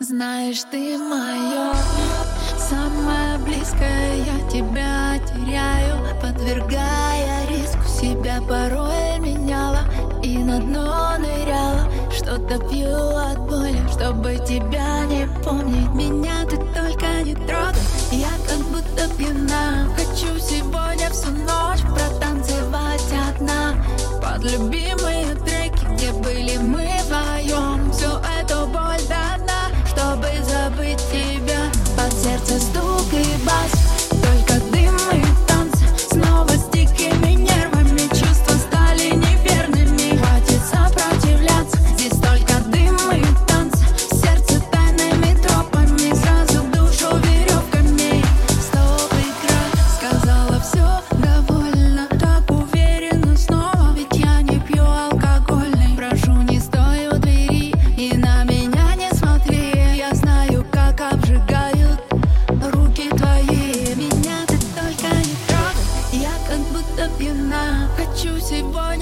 Знаешь, 0.00 0.62
ты 0.70 0.96
мое 0.96 1.74
самое 2.56 3.36
близкое, 3.38 4.18
я 4.18 4.48
тебя 4.48 5.18
теряю, 5.26 5.96
подвергая 6.22 7.48
риску. 7.48 7.82
Себя 8.00 8.40
порой 8.40 9.18
меняла 9.18 9.80
и 10.22 10.38
на 10.38 10.60
дно 10.60 11.18
ныряла, 11.18 11.90
что-то 12.12 12.60
пью 12.68 12.94
от 12.94 13.40
боли, 13.40 13.80
чтобы 13.90 14.36
тебя 14.46 15.04
не 15.06 15.26
помнить, 15.42 15.90
меня 15.92 16.44
ты 16.44 16.58
только 16.58 17.24
не 17.24 17.34
трогай, 17.34 17.82
я 18.12 18.30
как 18.48 18.64
будто 18.68 19.08
пьяна, 19.16 19.88
хочу 19.96 20.38
сегодня 20.38 21.10
всю 21.10 21.32
ночь 21.32 21.82
протанцевать 21.82 23.02
одна. 23.30 23.74
Под 24.22 24.44
любимые 24.44 25.34
треки, 25.44 25.84
где 25.96 26.12
были 26.12 26.56
мы 26.58 26.97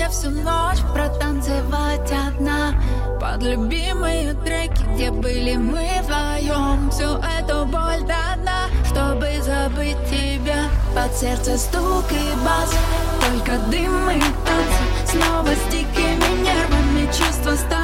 всю 0.09 0.31
ночь 0.31 0.81
протанцевать 0.93 2.11
одна. 2.11 2.75
Под 3.21 3.43
любимые 3.43 4.35
треки, 4.45 4.83
где 4.95 5.11
были 5.11 5.57
мы 5.57 5.89
вдвоем 6.03 6.91
Всю 6.91 7.17
эту 7.39 7.65
боль 7.67 8.01
до 8.01 8.41
дна, 8.41 8.69
чтобы 8.87 9.29
забыть 9.43 9.97
тебя. 10.09 10.69
Под 10.95 11.15
сердце 11.15 11.59
стук 11.59 12.05
и 12.11 12.45
бас 12.45 12.75
Только 13.21 13.59
дым 13.71 14.11
и 14.11 14.21
танцы. 14.21 14.83
Снова 15.07 15.49
с 15.49 15.73
дикими 15.73 16.43
нервами 16.43 17.07
Чувства 17.07 17.57
стали 17.57 17.75